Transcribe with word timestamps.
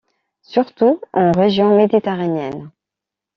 Surtout 0.41 0.99
en 1.13 1.31
région 1.31 1.77
méditerranéenne. 1.77 2.71